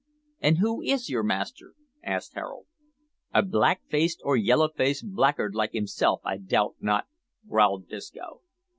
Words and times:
"And 0.39 0.57
who 0.57 0.81
is 0.81 1.09
your 1.11 1.21
master?" 1.21 1.75
asked 2.03 2.33
Harold. 2.33 2.65
"A 3.35 3.43
black 3.43 3.83
faced 3.87 4.19
or 4.23 4.35
yellow 4.35 4.67
faced 4.69 5.11
blackguard 5.11 5.53
like 5.53 5.73
himself, 5.73 6.21
I 6.23 6.37
doubt 6.37 6.73
not," 6.79 7.05
growled 7.47 7.87
Disco. 7.87 8.41